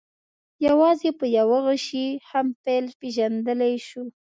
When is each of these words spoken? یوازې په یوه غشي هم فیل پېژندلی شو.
یوازې 0.67 1.09
په 1.19 1.25
یوه 1.37 1.57
غشي 1.65 2.07
هم 2.29 2.47
فیل 2.61 2.85
پېژندلی 2.99 3.73
شو. 3.87 4.03